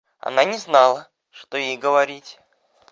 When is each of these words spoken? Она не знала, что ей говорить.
Она 0.17 0.45
не 0.45 0.57
знала, 0.57 1.11
что 1.29 1.57
ей 1.57 1.77
говорить. 1.77 2.39